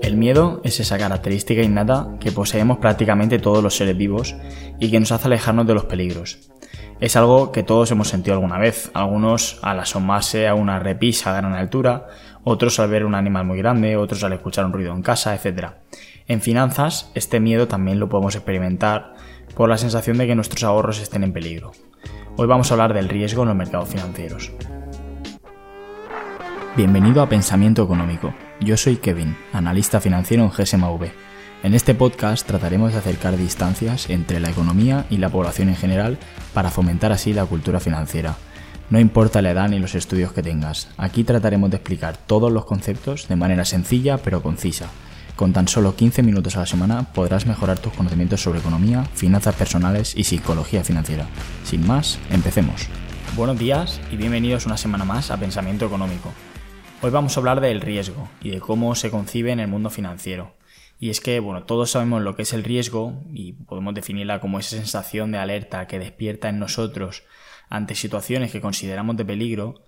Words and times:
El 0.00 0.16
miedo 0.16 0.62
es 0.64 0.80
esa 0.80 0.96
característica 0.96 1.62
innata 1.62 2.16
que 2.20 2.32
poseemos 2.32 2.78
prácticamente 2.78 3.38
todos 3.38 3.62
los 3.62 3.76
seres 3.76 3.96
vivos 3.96 4.34
y 4.78 4.90
que 4.90 4.98
nos 4.98 5.12
hace 5.12 5.26
alejarnos 5.26 5.66
de 5.66 5.74
los 5.74 5.84
peligros. 5.84 6.50
Es 7.00 7.16
algo 7.16 7.52
que 7.52 7.62
todos 7.62 7.90
hemos 7.90 8.08
sentido 8.08 8.34
alguna 8.34 8.58
vez, 8.58 8.90
algunos 8.94 9.58
al 9.62 9.80
asomarse 9.80 10.48
a 10.48 10.54
una 10.54 10.78
repisa 10.78 11.30
a 11.30 11.40
gran 11.40 11.54
altura, 11.54 12.06
otros 12.44 12.80
al 12.80 12.88
ver 12.88 13.04
un 13.04 13.14
animal 13.14 13.44
muy 13.44 13.58
grande, 13.58 13.96
otros 13.96 14.24
al 14.24 14.32
escuchar 14.32 14.64
un 14.64 14.72
ruido 14.72 14.94
en 14.94 15.02
casa, 15.02 15.34
etc. 15.34 15.72
En 16.26 16.40
finanzas, 16.40 17.10
este 17.14 17.40
miedo 17.40 17.68
también 17.68 18.00
lo 18.00 18.08
podemos 18.08 18.34
experimentar 18.34 19.17
por 19.58 19.68
la 19.68 19.76
sensación 19.76 20.16
de 20.18 20.28
que 20.28 20.36
nuestros 20.36 20.62
ahorros 20.62 21.00
estén 21.00 21.24
en 21.24 21.32
peligro. 21.32 21.72
Hoy 22.36 22.46
vamos 22.46 22.70
a 22.70 22.74
hablar 22.74 22.94
del 22.94 23.08
riesgo 23.08 23.42
en 23.42 23.48
los 23.48 23.56
mercados 23.56 23.88
financieros. 23.88 24.52
Bienvenido 26.76 27.22
a 27.22 27.28
Pensamiento 27.28 27.82
Económico. 27.82 28.32
Yo 28.60 28.76
soy 28.76 28.98
Kevin, 28.98 29.36
analista 29.52 30.00
financiero 30.00 30.44
en 30.44 30.50
GSMV. 30.50 31.08
En 31.64 31.74
este 31.74 31.92
podcast 31.96 32.46
trataremos 32.46 32.92
de 32.92 33.00
acercar 33.00 33.36
distancias 33.36 34.08
entre 34.10 34.38
la 34.38 34.48
economía 34.48 35.06
y 35.10 35.16
la 35.16 35.28
población 35.28 35.70
en 35.70 35.76
general 35.76 36.18
para 36.54 36.70
fomentar 36.70 37.10
así 37.10 37.32
la 37.32 37.44
cultura 37.44 37.80
financiera. 37.80 38.36
No 38.90 39.00
importa 39.00 39.42
la 39.42 39.50
edad 39.50 39.68
ni 39.68 39.80
los 39.80 39.96
estudios 39.96 40.32
que 40.32 40.44
tengas, 40.44 40.88
aquí 40.96 41.24
trataremos 41.24 41.70
de 41.70 41.78
explicar 41.78 42.16
todos 42.16 42.52
los 42.52 42.64
conceptos 42.64 43.26
de 43.26 43.34
manera 43.34 43.64
sencilla 43.64 44.18
pero 44.18 44.40
concisa. 44.40 44.88
Con 45.38 45.52
tan 45.52 45.68
solo 45.68 45.94
15 45.94 46.24
minutos 46.24 46.56
a 46.56 46.58
la 46.58 46.66
semana 46.66 47.12
podrás 47.12 47.46
mejorar 47.46 47.78
tus 47.78 47.92
conocimientos 47.92 48.42
sobre 48.42 48.58
economía, 48.58 49.04
finanzas 49.04 49.54
personales 49.54 50.16
y 50.16 50.24
psicología 50.24 50.82
financiera. 50.82 51.28
Sin 51.62 51.86
más, 51.86 52.18
empecemos. 52.32 52.88
Buenos 53.36 53.56
días 53.56 54.00
y 54.10 54.16
bienvenidos 54.16 54.66
una 54.66 54.76
semana 54.76 55.04
más 55.04 55.30
a 55.30 55.38
Pensamiento 55.38 55.86
Económico. 55.86 56.32
Hoy 57.02 57.12
vamos 57.12 57.36
a 57.36 57.38
hablar 57.38 57.60
del 57.60 57.80
riesgo 57.80 58.28
y 58.42 58.50
de 58.50 58.58
cómo 58.58 58.96
se 58.96 59.12
concibe 59.12 59.52
en 59.52 59.60
el 59.60 59.68
mundo 59.68 59.90
financiero. 59.90 60.56
Y 60.98 61.10
es 61.10 61.20
que, 61.20 61.38
bueno, 61.38 61.62
todos 61.62 61.92
sabemos 61.92 62.20
lo 62.22 62.34
que 62.34 62.42
es 62.42 62.52
el 62.52 62.64
riesgo 62.64 63.22
y 63.32 63.52
podemos 63.52 63.94
definirla 63.94 64.40
como 64.40 64.58
esa 64.58 64.70
sensación 64.70 65.30
de 65.30 65.38
alerta 65.38 65.86
que 65.86 66.00
despierta 66.00 66.48
en 66.48 66.58
nosotros 66.58 67.22
ante 67.68 67.94
situaciones 67.94 68.50
que 68.50 68.60
consideramos 68.60 69.16
de 69.16 69.24
peligro 69.24 69.84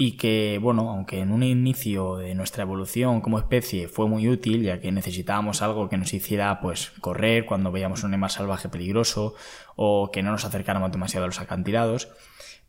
y 0.00 0.12
que, 0.12 0.60
bueno, 0.62 0.90
aunque 0.90 1.18
en 1.18 1.32
un 1.32 1.42
inicio 1.42 2.16
de 2.16 2.36
nuestra 2.36 2.62
evolución 2.62 3.20
como 3.20 3.38
especie 3.38 3.88
fue 3.88 4.06
muy 4.06 4.28
útil, 4.28 4.62
ya 4.62 4.80
que 4.80 4.92
necesitábamos 4.92 5.60
algo 5.60 5.88
que 5.88 5.98
nos 5.98 6.14
hiciera, 6.14 6.60
pues, 6.60 6.92
correr 7.00 7.44
cuando 7.44 7.72
veíamos 7.72 8.04
un 8.04 8.12
animal 8.14 8.30
salvaje 8.30 8.68
peligroso 8.68 9.34
o 9.74 10.10
que 10.12 10.22
no 10.22 10.30
nos 10.30 10.44
acercáramos 10.44 10.92
demasiado 10.92 11.24
a 11.24 11.26
los 11.26 11.40
acantilados, 11.40 12.08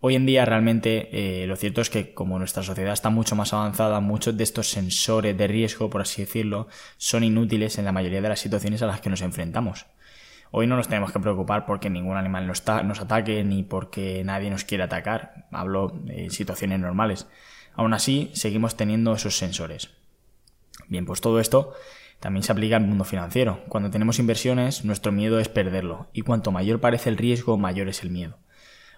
Hoy 0.02 0.16
en 0.16 0.26
día 0.26 0.46
realmente 0.46 1.10
eh, 1.12 1.46
lo 1.46 1.58
cierto 1.58 1.82
es 1.82 1.90
que 1.90 2.14
como 2.14 2.40
nuestra 2.40 2.64
sociedad 2.64 2.94
está 2.94 3.10
mucho 3.10 3.36
más 3.36 3.52
avanzada, 3.52 4.00
muchos 4.00 4.38
de 4.38 4.46
estos 4.46 4.70
sensores 4.70 5.38
de 5.38 5.46
riesgo, 5.48 5.90
por 5.90 6.00
así 6.00 6.22
decirlo, 6.22 6.70
son 6.98 7.26
inútiles 7.26 7.78
en 7.78 7.84
la 7.84 7.92
mayoría 7.92 8.22
de 8.22 8.30
las 8.30 8.40
situaciones 8.40 8.82
a 8.82 8.88
las 8.88 9.02
que 9.02 9.10
nos 9.10 9.22
enfrentamos. 9.22 9.88
Hoy 10.52 10.66
no 10.66 10.76
nos 10.76 10.88
tenemos 10.88 11.12
que 11.12 11.20
preocupar 11.20 11.66
porque 11.66 11.90
ningún 11.90 12.18
animal 12.18 12.48
nos, 12.48 12.62
ataque 12.68 13.44
ni 13.44 13.64
porque 13.64 14.24
nadie 14.24 14.50
nos 14.50 14.64
quiera 14.64 14.86
atacar. 14.86 15.48
Hablo 15.52 15.90
de 15.90 16.30
situaciones 16.30 16.80
normales. 16.80 17.28
Aún 17.76 17.94
así, 17.94 18.32
seguimos 18.34 18.76
teniendo 18.76 19.14
esos 19.14 19.38
sensores. 19.38 19.92
Bien, 20.88 21.06
pues 21.06 21.22
todo 21.22 21.40
esto 21.40 21.74
también 22.20 22.44
se 22.44 22.52
aplica 22.52 22.78
al 22.78 22.86
mundo 22.86 23.04
financiero. 23.04 23.62
Cuando 23.70 23.92
tenemos 23.92 24.18
inversiones, 24.20 24.84
nuestro 24.84 25.12
miedo 25.12 25.40
es 25.40 25.50
perderlo, 25.50 26.08
y 26.14 26.22
cuanto 26.22 26.52
mayor 26.52 26.82
parece 26.82 27.10
el 27.10 27.18
riesgo, 27.18 27.58
mayor 27.58 27.88
es 27.88 28.04
el 28.04 28.10
miedo. 28.10 28.38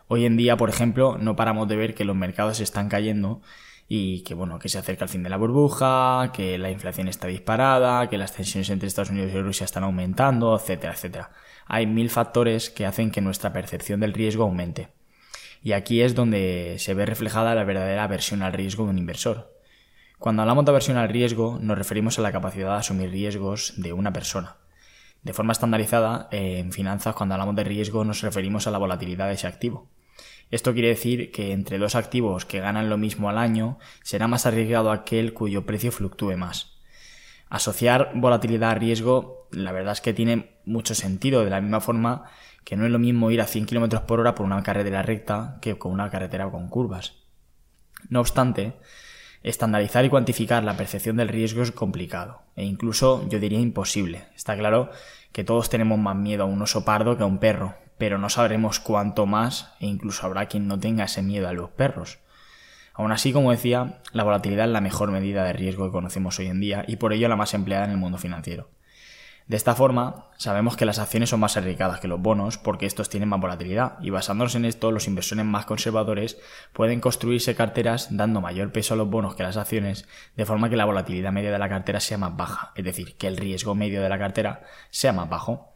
Hoy 0.07 0.25
en 0.25 0.37
día, 0.37 0.57
por 0.57 0.69
ejemplo, 0.69 1.17
no 1.19 1.35
paramos 1.35 1.67
de 1.67 1.75
ver 1.75 1.93
que 1.93 2.05
los 2.05 2.15
mercados 2.15 2.59
están 2.59 2.89
cayendo 2.89 3.41
y 3.93 4.21
que 4.21 4.35
bueno, 4.35 4.57
que 4.57 4.69
se 4.69 4.77
acerca 4.77 5.03
el 5.03 5.09
fin 5.09 5.21
de 5.21 5.29
la 5.29 5.35
burbuja, 5.35 6.31
que 6.33 6.57
la 6.57 6.71
inflación 6.71 7.09
está 7.09 7.27
disparada, 7.27 8.07
que 8.07 8.17
las 8.17 8.33
tensiones 8.33 8.69
entre 8.69 8.87
Estados 8.87 9.09
Unidos 9.09 9.33
y 9.33 9.41
Rusia 9.41 9.65
están 9.65 9.83
aumentando, 9.83 10.55
etcétera, 10.55 10.93
etcétera. 10.93 11.31
Hay 11.65 11.87
mil 11.87 12.09
factores 12.09 12.69
que 12.69 12.85
hacen 12.85 13.11
que 13.11 13.19
nuestra 13.19 13.51
percepción 13.51 13.99
del 13.99 14.13
riesgo 14.13 14.45
aumente. 14.45 14.93
Y 15.61 15.73
aquí 15.73 15.99
es 15.99 16.15
donde 16.15 16.77
se 16.79 16.93
ve 16.93 17.05
reflejada 17.05 17.53
la 17.53 17.65
verdadera 17.65 18.05
aversión 18.05 18.43
al 18.43 18.53
riesgo 18.53 18.85
de 18.85 18.91
un 18.91 18.97
inversor. 18.97 19.59
Cuando 20.19 20.43
hablamos 20.43 20.63
de 20.63 20.71
aversión 20.71 20.95
al 20.95 21.09
riesgo, 21.09 21.59
nos 21.59 21.77
referimos 21.77 22.17
a 22.17 22.21
la 22.21 22.31
capacidad 22.31 22.71
de 22.71 22.79
asumir 22.79 23.11
riesgos 23.11 23.73
de 23.75 23.91
una 23.91 24.13
persona. 24.13 24.55
De 25.21 25.33
forma 25.33 25.51
estandarizada, 25.51 26.29
en 26.31 26.71
finanzas, 26.71 27.13
cuando 27.13 27.35
hablamos 27.35 27.57
de 27.57 27.65
riesgo, 27.65 28.05
nos 28.05 28.21
referimos 28.21 28.67
a 28.67 28.71
la 28.71 28.77
volatilidad 28.77 29.27
de 29.27 29.33
ese 29.33 29.47
activo. 29.47 29.89
Esto 30.51 30.73
quiere 30.73 30.89
decir 30.89 31.31
que 31.31 31.53
entre 31.53 31.77
dos 31.77 31.95
activos 31.95 32.45
que 32.45 32.59
ganan 32.59 32.89
lo 32.89 32.97
mismo 32.97 33.29
al 33.29 33.37
año, 33.37 33.79
será 34.03 34.27
más 34.27 34.45
arriesgado 34.45 34.91
aquel 34.91 35.33
cuyo 35.33 35.65
precio 35.65 35.91
fluctúe 35.91 36.35
más. 36.37 36.77
Asociar 37.49 38.11
volatilidad 38.15 38.71
a 38.71 38.75
riesgo, 38.75 39.47
la 39.51 39.71
verdad 39.71 39.93
es 39.93 40.01
que 40.01 40.13
tiene 40.13 40.51
mucho 40.65 40.93
sentido, 40.93 41.43
de 41.43 41.49
la 41.49 41.61
misma 41.61 41.79
forma 41.79 42.25
que 42.63 42.75
no 42.75 42.85
es 42.85 42.91
lo 42.91 42.99
mismo 42.99 43.31
ir 43.31 43.41
a 43.41 43.47
100 43.47 43.65
km 43.65 44.01
por 44.01 44.19
hora 44.19 44.35
por 44.35 44.45
una 44.45 44.61
carretera 44.61 45.01
recta 45.01 45.57
que 45.61 45.77
con 45.77 45.91
una 45.91 46.09
carretera 46.09 46.49
con 46.51 46.67
curvas. 46.67 47.13
No 48.09 48.19
obstante, 48.19 48.73
estandarizar 49.43 50.05
y 50.05 50.09
cuantificar 50.09 50.63
la 50.63 50.77
percepción 50.77 51.17
del 51.17 51.29
riesgo 51.29 51.63
es 51.63 51.71
complicado, 51.71 52.41
e 52.55 52.65
incluso 52.65 53.27
yo 53.29 53.39
diría 53.39 53.59
imposible. 53.59 54.27
Está 54.35 54.55
claro 54.57 54.89
que 55.31 55.43
todos 55.43 55.69
tenemos 55.69 55.97
más 55.97 56.15
miedo 56.15 56.43
a 56.43 56.47
un 56.47 56.61
oso 56.61 56.85
pardo 56.85 57.17
que 57.17 57.23
a 57.23 57.27
un 57.27 57.39
perro, 57.39 57.75
pero 57.97 58.17
no 58.17 58.29
sabremos 58.29 58.79
cuánto 58.79 59.25
más 59.25 59.73
e 59.79 59.87
incluso 59.87 60.25
habrá 60.25 60.47
quien 60.47 60.67
no 60.67 60.79
tenga 60.79 61.05
ese 61.05 61.21
miedo 61.21 61.47
a 61.47 61.53
los 61.53 61.69
perros. 61.69 62.19
Aún 62.93 63.11
así, 63.11 63.31
como 63.31 63.51
decía, 63.51 64.01
la 64.11 64.23
volatilidad 64.23 64.65
es 64.65 64.71
la 64.71 64.81
mejor 64.81 65.11
medida 65.11 65.43
de 65.43 65.53
riesgo 65.53 65.85
que 65.85 65.91
conocemos 65.91 66.37
hoy 66.39 66.47
en 66.47 66.59
día 66.59 66.83
y 66.87 66.97
por 66.97 67.13
ello 67.13 67.27
la 67.27 67.35
más 67.35 67.53
empleada 67.53 67.85
en 67.85 67.91
el 67.91 67.97
mundo 67.97 68.17
financiero. 68.17 68.69
De 69.47 69.57
esta 69.57 69.75
forma, 69.75 70.27
sabemos 70.37 70.77
que 70.77 70.85
las 70.85 70.99
acciones 70.99 71.29
son 71.29 71.41
más 71.41 71.57
arriesgadas 71.57 71.99
que 71.99 72.07
los 72.07 72.21
bonos 72.21 72.57
porque 72.57 72.85
estos 72.85 73.09
tienen 73.09 73.27
más 73.27 73.41
volatilidad 73.41 73.97
y 74.01 74.09
basándonos 74.09 74.55
en 74.55 74.65
esto, 74.65 74.91
los 74.91 75.07
inversores 75.07 75.43
más 75.43 75.65
conservadores 75.65 76.37
pueden 76.73 77.01
construirse 77.01 77.55
carteras 77.55 78.15
dando 78.15 78.39
mayor 78.39 78.71
peso 78.71 78.93
a 78.93 78.97
los 78.97 79.09
bonos 79.09 79.35
que 79.35 79.43
a 79.43 79.47
las 79.47 79.57
acciones, 79.57 80.07
de 80.37 80.45
forma 80.45 80.69
que 80.69 80.77
la 80.77 80.85
volatilidad 80.85 81.33
media 81.33 81.51
de 81.51 81.59
la 81.59 81.69
cartera 81.69 81.99
sea 81.99 82.17
más 82.17 82.37
baja, 82.37 82.71
es 82.75 82.85
decir, 82.85 83.17
que 83.17 83.27
el 83.27 83.35
riesgo 83.35 83.75
medio 83.75 84.01
de 84.01 84.09
la 84.09 84.19
cartera 84.19 84.63
sea 84.89 85.11
más 85.11 85.27
bajo. 85.27 85.73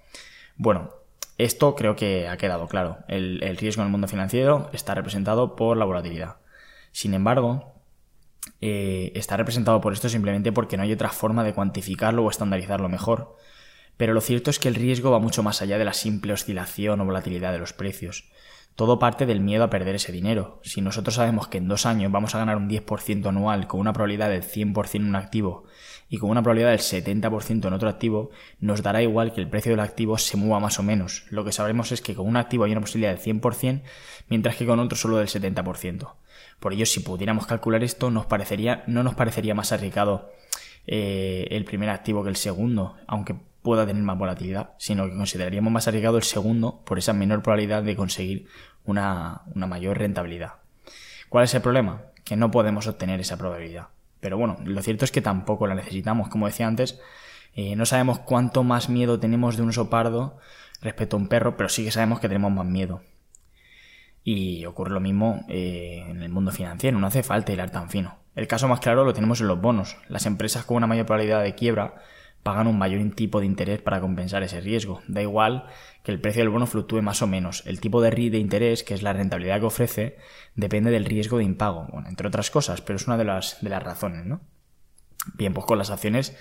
Bueno, 0.56 0.92
esto 1.38 1.76
creo 1.76 1.96
que 1.96 2.28
ha 2.28 2.38
quedado 2.38 2.68
claro. 2.68 3.00
El, 3.08 3.40
riesgo 3.58 3.82
en 3.82 3.88
el 3.88 3.92
mundo 3.92 4.08
financiero 4.08 4.70
está 4.74 4.96
representado 4.96 5.56
por 5.56 5.78
la 5.78 5.86
volatilidad. 5.86 6.38
Sin 6.92 7.14
embargo, 7.14 7.74
eh, 8.62 9.12
está 9.16 9.36
representado 9.36 9.82
por 9.82 9.94
esto 9.94 10.08
simplemente 10.08 10.52
porque 10.52 10.78
no 10.78 10.84
hay 10.84 10.94
otra 10.94 11.10
forma 11.10 11.44
de 11.44 11.54
cuantificarlo 11.54 12.24
o 12.24 12.30
estandarizarlo 12.30 12.88
mejor. 12.88 13.36
Pero 13.98 14.14
lo 14.14 14.22
cierto 14.22 14.50
es 14.50 14.60
que 14.60 14.68
el 14.68 14.76
riesgo 14.76 15.12
va 15.12 15.20
mucho 15.20 15.44
más 15.44 15.62
allá 15.62 15.78
de 15.78 15.86
la 15.86 15.94
simple 15.94 16.34
oscilación 16.34 17.02
o 17.02 17.06
volatilidad 17.06 17.52
de 17.52 17.60
los 17.60 17.74
precios. 17.74 18.26
Todo 18.76 19.00
parte 19.00 19.26
del 19.26 19.40
miedo 19.40 19.64
a 19.64 19.70
perder 19.70 19.96
ese 19.96 20.12
dinero. 20.12 20.60
Si 20.62 20.82
nosotros 20.82 21.16
sabemos 21.16 21.48
que 21.48 21.60
en 21.60 21.70
dos 21.70 21.86
años 21.86 22.12
vamos 22.12 22.36
a 22.36 22.40
ganar 22.40 22.58
un 22.58 22.70
10% 22.70 23.26
anual 23.28 23.68
con 23.68 23.80
una 23.80 23.94
probabilidad 23.94 24.30
del 24.30 24.44
100% 24.44 24.96
en 24.96 25.06
un 25.06 25.16
activo 25.16 25.64
y 26.10 26.18
con 26.18 26.30
una 26.30 26.44
probabilidad 26.44 26.72
del 26.72 26.80
70% 26.80 27.68
en 27.68 27.74
otro 27.74 27.88
activo, 27.88 28.32
nos 28.60 28.84
dará 28.84 29.02
igual 29.02 29.32
que 29.32 29.40
el 29.40 29.50
precio 29.50 29.72
del 29.72 29.80
activo 29.80 30.18
se 30.18 30.36
mueva 30.36 30.60
más 30.60 30.78
o 30.78 30.84
menos. 30.84 31.26
Lo 31.30 31.46
que 31.46 31.54
sabremos 31.54 31.94
es 31.94 32.02
que 32.02 32.16
con 32.16 32.28
un 32.28 32.36
activo 32.36 32.66
hay 32.66 32.74
una 32.74 32.82
posibilidad 32.82 33.16
del 33.16 33.24
100%, 33.24 33.82
mientras 34.28 34.58
que 34.58 34.66
con 34.66 34.80
otro 34.80 34.98
solo 34.98 35.18
del 35.18 35.28
70%. 35.28 36.14
Por 36.60 36.74
ello, 36.74 36.86
si 36.86 37.00
pudiéramos 37.00 37.48
calcular 37.48 37.82
esto, 37.82 38.12
nos 38.12 38.26
parecería, 38.26 38.84
no 38.88 39.04
nos 39.04 39.16
parecería 39.16 39.56
más 39.56 39.72
arriesgado 39.72 40.32
eh, 40.86 41.48
el 41.52 41.64
primer 41.64 41.90
activo 41.90 42.24
que 42.24 42.30
el 42.30 42.36
segundo, 42.36 42.98
aunque 43.08 43.36
pueda 43.66 43.86
tener 43.86 44.02
más 44.02 44.18
volatilidad, 44.18 44.70
sino 44.78 45.10
que 45.10 45.18
consideraríamos 45.18 45.74
más 45.74 45.90
arriesgado 45.90 46.16
el 46.16 46.24
segundo 46.24 46.82
por 46.86 46.98
esa 46.98 47.12
menor 47.12 47.42
probabilidad 47.42 47.84
de 47.84 47.98
conseguir 47.98 48.48
una, 48.86 49.42
una 49.54 49.68
mayor 49.68 49.98
rentabilidad. 49.98 50.54
¿Cuál 51.28 51.44
es 51.44 51.54
el 51.54 51.62
problema? 51.62 52.04
Que 52.24 52.38
no 52.38 52.50
podemos 52.52 52.88
obtener 52.88 53.20
esa 53.20 53.38
probabilidad. 53.38 53.90
Pero 54.22 54.38
bueno, 54.38 54.58
lo 54.64 54.82
cierto 54.82 55.04
es 55.04 55.12
que 55.12 55.22
tampoco 55.22 55.68
la 55.68 55.76
necesitamos. 55.76 56.30
Como 56.30 56.46
decía 56.46 56.66
antes, 56.66 57.02
eh, 57.56 57.76
no 57.76 57.86
sabemos 57.86 58.20
cuánto 58.20 58.64
más 58.64 58.90
miedo 58.90 59.20
tenemos 59.20 59.58
de 59.58 59.64
un 59.64 59.70
oso 59.70 59.90
pardo 59.90 60.38
respecto 60.82 61.16
a 61.16 61.20
un 61.20 61.28
perro, 61.28 61.58
pero 61.58 61.70
sí 61.70 61.84
que 61.84 61.92
sabemos 61.92 62.20
que 62.20 62.28
tenemos 62.28 62.52
más 62.52 62.66
miedo. 62.66 63.02
Y 64.24 64.66
ocurre 64.66 64.92
lo 64.92 65.00
mismo 65.00 65.46
eh, 65.50 66.06
en 66.08 66.24
el 66.24 66.30
mundo 66.30 66.52
financiero, 66.52 66.98
no 66.98 67.08
hace 67.08 67.24
falta 67.24 67.54
hilar 67.54 67.70
tan 67.70 67.90
fino. 67.90 68.18
El 68.36 68.48
caso 68.48 68.68
más 68.68 68.80
claro 68.80 69.06
lo 69.06 69.14
tenemos 69.14 69.40
en 69.40 69.48
los 69.48 69.62
bonos. 69.62 69.98
Las 70.10 70.26
empresas 70.26 70.66
con 70.66 70.78
una 70.78 70.88
mayor 70.88 71.06
probabilidad 71.06 71.44
de 71.44 71.56
quiebra 71.56 71.96
pagan 72.46 72.68
un 72.68 72.78
mayor 72.78 73.02
tipo 73.16 73.40
de 73.40 73.48
interés 73.48 73.82
para 73.82 74.00
compensar 74.00 74.44
ese 74.44 74.62
riesgo. 74.62 75.02
Da 75.08 75.20
igual 75.20 75.66
que 76.04 76.12
el 76.12 76.22
precio 76.22 76.44
del 76.44 76.52
bono 76.52 76.68
fluctúe 76.68 77.02
más 77.02 77.24
o 77.24 77.28
menos. 77.28 77.64
El 77.66 77.80
tipo 77.80 78.04
de, 78.04 78.12
de 78.12 78.38
interés, 78.38 78.84
que 78.84 78.94
es 78.94 79.02
la 79.02 79.14
rentabilidad 79.14 79.60
que 79.60 79.66
ofrece, 79.66 80.18
depende 80.54 80.92
del 80.92 81.06
riesgo 81.06 81.40
de 81.40 81.44
impago, 81.44 81.88
bueno, 81.92 82.08
entre 82.08 82.28
otras 82.28 82.52
cosas, 82.52 82.82
pero 82.82 82.98
es 82.98 83.08
una 83.08 83.18
de 83.18 83.24
las, 83.24 83.58
de 83.62 83.70
las 83.72 83.82
razones, 83.82 84.28
¿no? 84.28 84.42
Bien, 85.34 85.56
pues 85.56 85.66
con 85.66 85.80
las 85.80 85.90
acciones 85.90 86.38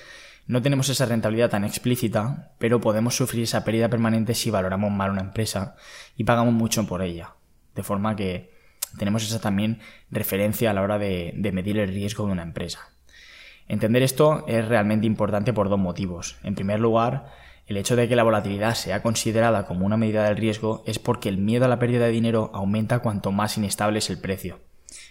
No 0.47 0.61
tenemos 0.61 0.91
esa 0.91 1.07
rentabilidad 1.07 1.49
tan 1.49 1.65
explícita, 1.65 2.53
pero 2.59 2.83
podemos 2.83 3.17
sufrir 3.17 3.45
esa 3.45 3.65
pérdida 3.65 3.89
permanente 3.89 4.35
si 4.35 4.51
valoramos 4.51 4.93
mal 4.93 5.11
una 5.11 5.23
empresa 5.23 5.75
y 6.19 6.25
pagamos 6.25 6.53
mucho 6.53 6.87
por 6.87 7.01
ella. 7.01 7.33
De 7.75 7.83
forma 7.83 8.15
que 8.15 8.53
tenemos 8.99 9.25
esa 9.25 9.41
también 9.41 9.81
referencia 10.11 10.71
a 10.71 10.75
la 10.75 10.83
hora 10.83 10.99
de, 10.99 11.33
de 11.35 11.51
medir 11.51 11.79
el 11.79 11.89
riesgo 11.89 12.27
de 12.27 12.33
una 12.33 12.43
empresa. 12.43 12.94
Entender 13.69 14.03
esto 14.03 14.45
es 14.47 14.67
realmente 14.67 15.07
importante 15.07 15.53
por 15.53 15.69
dos 15.69 15.79
motivos. 15.79 16.37
En 16.43 16.55
primer 16.55 16.81
lugar, 16.81 17.33
el 17.67 17.77
hecho 17.77 17.97
de 17.97 18.09
que 18.09 18.17
la 18.17 18.23
volatilidad 18.23 18.75
sea 18.75 19.03
considerada 19.03 19.67
como 19.67 19.87
una 19.87 19.97
medida 19.97 20.25
del 20.25 20.37
riesgo 20.37 20.83
es 20.87 20.99
porque 20.99 21.29
el 21.29 21.39
miedo 21.39 21.65
a 21.65 21.69
la 21.69 21.79
pérdida 21.79 22.07
de 22.07 22.13
dinero 22.13 22.51
aumenta 22.53 22.99
cuanto 22.99 23.33
más 23.33 23.57
inestable 23.57 23.99
es 23.99 24.11
el 24.11 24.21
precio. 24.21 24.61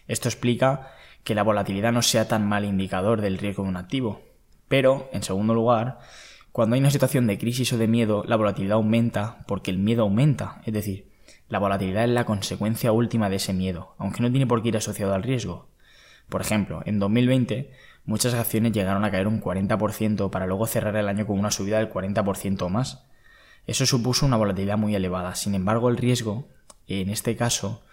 Esto 0.07 0.29
explica 0.29 0.91
que 1.23 1.35
la 1.35 1.44
volatilidad 1.44 1.91
no 1.91 2.01
sea 2.01 2.27
tan 2.27 2.47
mal 2.47 2.65
indicador 2.65 3.21
del 3.21 3.38
riesgo 3.38 3.63
de 3.63 3.69
un 3.69 3.77
activo, 3.77 4.21
pero, 4.67 5.09
en 5.13 5.23
segundo 5.23 5.53
lugar, 5.53 5.99
cuando 6.51 6.75
hay 6.75 6.79
una 6.79 6.91
situación 6.91 7.27
de 7.27 7.38
crisis 7.38 7.73
o 7.73 7.77
de 7.77 7.88
miedo, 7.88 8.23
la 8.27 8.35
volatilidad 8.35 8.75
aumenta 8.75 9.44
porque 9.47 9.71
el 9.71 9.79
miedo 9.79 10.03
aumenta. 10.03 10.61
Es 10.65 10.73
decir, 10.73 11.09
la 11.47 11.59
volatilidad 11.59 12.03
es 12.03 12.09
la 12.09 12.25
consecuencia 12.25 12.91
última 12.91 13.29
de 13.29 13.35
ese 13.38 13.53
miedo, 13.53 13.95
aunque 13.97 14.21
no 14.21 14.31
tiene 14.31 14.47
por 14.47 14.61
qué 14.61 14.69
ir 14.69 14.77
asociado 14.77 15.13
al 15.13 15.23
riesgo. 15.23 15.67
Por 16.29 16.41
ejemplo, 16.41 16.81
en 16.85 16.99
2020 16.99 17.71
muchas 18.05 18.33
acciones 18.33 18.71
llegaron 18.71 19.05
a 19.05 19.11
caer 19.11 19.27
un 19.27 19.41
40% 19.41 20.29
para 20.29 20.47
luego 20.47 20.67
cerrar 20.67 20.95
el 20.95 21.07
año 21.07 21.25
con 21.25 21.39
una 21.39 21.51
subida 21.51 21.77
del 21.77 21.89
40% 21.89 22.61
o 22.61 22.69
más. 22.69 23.05
Eso 23.65 23.85
supuso 23.85 24.25
una 24.25 24.38
volatilidad 24.38 24.77
muy 24.77 24.95
elevada. 24.95 25.35
Sin 25.35 25.55
embargo, 25.55 25.89
el 25.89 25.97
riesgo, 25.97 26.47
en 26.88 27.09
este 27.09 27.35
caso, 27.35 27.83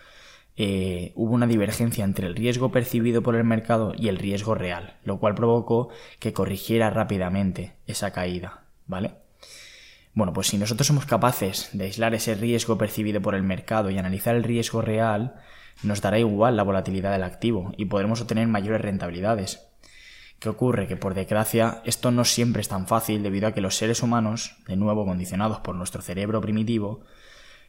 eh, 0.56 1.12
hubo 1.14 1.32
una 1.32 1.46
divergencia 1.46 2.04
entre 2.04 2.26
el 2.26 2.34
riesgo 2.34 2.72
percibido 2.72 3.22
por 3.22 3.36
el 3.36 3.44
mercado 3.44 3.94
y 3.96 4.08
el 4.08 4.18
riesgo 4.18 4.54
real, 4.54 4.96
lo 5.04 5.18
cual 5.18 5.34
provocó 5.34 5.88
que 6.18 6.32
corrigiera 6.32 6.90
rápidamente 6.90 7.74
esa 7.86 8.12
caída, 8.12 8.64
¿vale? 8.86 9.12
Bueno, 10.12 10.32
pues 10.32 10.48
si 10.48 10.58
nosotros 10.58 10.88
somos 10.88 11.06
capaces 11.06 11.70
de 11.72 11.84
aislar 11.84 12.14
ese 12.14 12.34
riesgo 12.34 12.76
percibido 12.76 13.22
por 13.22 13.36
el 13.36 13.44
mercado 13.44 13.90
y 13.90 13.98
analizar 13.98 14.34
el 14.34 14.42
riesgo 14.42 14.82
real, 14.82 15.36
nos 15.82 16.02
dará 16.02 16.18
igual 16.18 16.56
la 16.56 16.64
volatilidad 16.64 17.12
del 17.12 17.22
activo 17.22 17.72
y 17.76 17.86
podremos 17.86 18.20
obtener 18.20 18.48
mayores 18.48 18.80
rentabilidades. 18.80 19.69
¿Qué 20.40 20.48
ocurre? 20.48 20.88
Que 20.88 20.96
por 20.96 21.12
desgracia 21.12 21.82
esto 21.84 22.10
no 22.10 22.24
siempre 22.24 22.62
es 22.62 22.68
tan 22.68 22.86
fácil 22.86 23.22
debido 23.22 23.46
a 23.46 23.52
que 23.52 23.60
los 23.60 23.76
seres 23.76 24.02
humanos, 24.02 24.56
de 24.66 24.74
nuevo 24.74 25.04
condicionados 25.04 25.60
por 25.60 25.74
nuestro 25.74 26.00
cerebro 26.00 26.40
primitivo, 26.40 27.02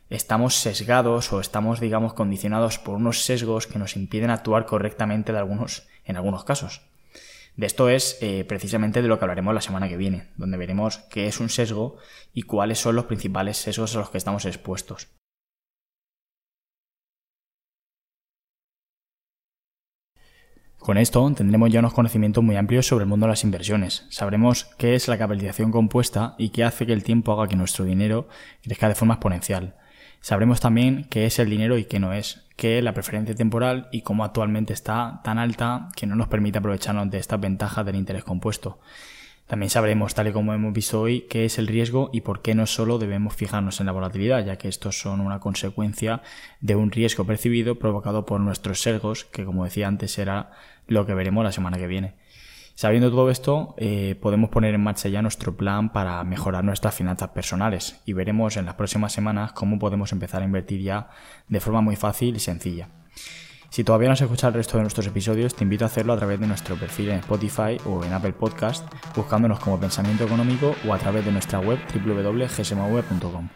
estamos 0.09 0.55
sesgados 0.55 1.33
o 1.33 1.41
estamos, 1.41 1.81
digamos, 1.81 2.13
condicionados 2.13 2.79
por 2.79 2.95
unos 2.95 3.23
sesgos 3.23 3.67
que 3.67 3.77
nos 3.77 3.97
impiden 3.97 4.29
actuar 4.29 4.65
correctamente 4.65 5.33
de 5.33 5.39
algunos, 5.39 5.85
en 6.05 6.15
algunos 6.15 6.45
casos. 6.45 6.81
De 7.57 7.65
esto 7.65 7.89
es 7.89 8.17
eh, 8.21 8.45
precisamente 8.47 9.01
de 9.01 9.09
lo 9.09 9.19
que 9.19 9.25
hablaremos 9.25 9.53
la 9.53 9.59
semana 9.59 9.89
que 9.89 9.97
viene, 9.97 10.29
donde 10.37 10.55
veremos 10.55 10.99
qué 11.09 11.27
es 11.27 11.41
un 11.41 11.49
sesgo 11.49 11.97
y 12.33 12.43
cuáles 12.43 12.79
son 12.79 12.95
los 12.95 13.03
principales 13.03 13.57
sesgos 13.57 13.97
a 13.97 13.99
los 13.99 14.09
que 14.11 14.17
estamos 14.17 14.45
expuestos. 14.45 15.09
Con 20.81 20.97
esto 20.97 21.31
tendremos 21.35 21.69
ya 21.69 21.77
unos 21.77 21.93
conocimientos 21.93 22.43
muy 22.43 22.55
amplios 22.55 22.87
sobre 22.87 23.03
el 23.03 23.09
mundo 23.09 23.27
de 23.27 23.33
las 23.33 23.43
inversiones. 23.43 24.07
Sabremos 24.09 24.65
qué 24.79 24.95
es 24.95 25.07
la 25.07 25.19
capitalización 25.19 25.69
compuesta 25.69 26.33
y 26.39 26.49
qué 26.49 26.63
hace 26.63 26.87
que 26.87 26.93
el 26.93 27.03
tiempo 27.03 27.31
haga 27.31 27.47
que 27.47 27.55
nuestro 27.55 27.85
dinero 27.85 28.27
crezca 28.63 28.89
de 28.89 28.95
forma 28.95 29.13
exponencial. 29.13 29.75
Sabremos 30.21 30.59
también 30.59 31.05
qué 31.11 31.27
es 31.27 31.37
el 31.37 31.51
dinero 31.51 31.77
y 31.77 31.85
qué 31.85 31.99
no 31.99 32.13
es, 32.13 32.47
qué 32.55 32.79
es 32.79 32.83
la 32.83 32.95
preferencia 32.95 33.35
temporal 33.35 33.89
y 33.91 34.01
cómo 34.01 34.23
actualmente 34.23 34.73
está 34.73 35.21
tan 35.23 35.37
alta 35.37 35.89
que 35.95 36.07
no 36.07 36.15
nos 36.15 36.29
permite 36.29 36.57
aprovecharnos 36.57 37.11
de 37.11 37.19
estas 37.19 37.39
ventajas 37.39 37.85
del 37.85 37.95
interés 37.95 38.23
compuesto. 38.23 38.79
También 39.47 39.69
sabremos, 39.69 40.13
tal 40.13 40.29
y 40.29 40.31
como 40.31 40.53
hemos 40.53 40.71
visto 40.71 41.01
hoy, 41.01 41.21
qué 41.29 41.43
es 41.43 41.57
el 41.57 41.67
riesgo 41.67 42.09
y 42.13 42.21
por 42.21 42.41
qué 42.41 42.55
no 42.55 42.65
solo 42.65 42.99
debemos 42.99 43.35
fijarnos 43.35 43.79
en 43.81 43.85
la 43.85 43.91
volatilidad, 43.91 44.45
ya 44.45 44.57
que 44.57 44.69
estos 44.69 44.99
son 44.99 45.19
una 45.19 45.39
consecuencia 45.39 46.21
de 46.61 46.75
un 46.75 46.89
riesgo 46.89 47.25
percibido 47.25 47.77
provocado 47.77 48.25
por 48.25 48.39
nuestros 48.39 48.81
sesgos, 48.81 49.25
que 49.25 49.43
como 49.43 49.65
decía 49.65 49.87
antes 49.87 50.13
será 50.13 50.51
lo 50.87 51.05
que 51.05 51.13
veremos 51.13 51.43
la 51.43 51.51
semana 51.51 51.77
que 51.77 51.87
viene. 51.87 52.15
Sabiendo 52.75 53.11
todo 53.11 53.29
esto, 53.29 53.75
eh, 53.77 54.15
podemos 54.19 54.49
poner 54.49 54.73
en 54.73 54.81
marcha 54.81 55.09
ya 55.09 55.21
nuestro 55.21 55.55
plan 55.55 55.91
para 55.91 56.23
mejorar 56.23 56.63
nuestras 56.63 56.95
finanzas 56.95 57.29
personales 57.29 58.01
y 58.05 58.13
veremos 58.13 58.57
en 58.57 58.65
las 58.65 58.75
próximas 58.75 59.13
semanas 59.13 59.51
cómo 59.51 59.77
podemos 59.77 60.11
empezar 60.13 60.41
a 60.41 60.45
invertir 60.45 60.81
ya 60.81 61.09
de 61.47 61.59
forma 61.59 61.81
muy 61.81 61.95
fácil 61.95 62.35
y 62.35 62.39
sencilla. 62.39 62.87
Si 63.71 63.85
todavía 63.85 64.09
no 64.09 64.13
has 64.13 64.21
escuchado 64.21 64.49
el 64.49 64.55
resto 64.55 64.75
de 64.75 64.83
nuestros 64.83 65.07
episodios, 65.07 65.55
te 65.55 65.63
invito 65.63 65.85
a 65.85 65.87
hacerlo 65.87 66.11
a 66.11 66.17
través 66.17 66.41
de 66.41 66.45
nuestro 66.45 66.75
perfil 66.75 67.07
en 67.11 67.19
Spotify 67.19 67.77
o 67.85 68.03
en 68.03 68.11
Apple 68.11 68.33
Podcast, 68.33 68.85
buscándonos 69.15 69.61
como 69.61 69.79
Pensamiento 69.79 70.25
Económico 70.25 70.75
o 70.85 70.93
a 70.93 70.97
través 70.97 71.23
de 71.23 71.31
nuestra 71.31 71.59
web 71.59 71.79
www.gsmv.com. 71.95 73.47